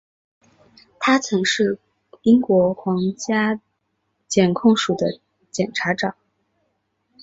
[0.99, 1.77] 他曾是
[2.23, 3.61] 英国皇家
[4.27, 5.19] 检控署的
[5.51, 6.15] 检察长。